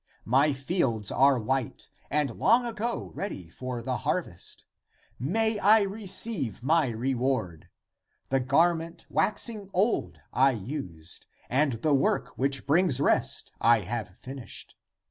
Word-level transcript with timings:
My 0.25 0.51
fields 0.51 1.11
are 1.11 1.37
white 1.37 1.87
and 2.09 2.31
long 2.39 2.65
ago 2.65 3.11
ready 3.13 3.49
for 3.49 3.83
the 3.83 3.97
harvest. 3.97 4.65
May 5.19 5.59
I 5.59 5.83
receive 5.83 6.63
my 6.63 6.87
reward! 6.89 7.69
The 8.29 8.39
garment 8.39 9.05
waxing 9.11 9.69
old 9.73 10.19
I 10.33 10.53
used, 10.53 11.27
and 11.51 11.73
the 11.83 11.93
work 11.93 12.29
which 12.35 12.65
brings 12.65 12.99
rest 12.99 13.51
I 13.61 13.81
have 13.81 14.17
finished. 14.17 14.75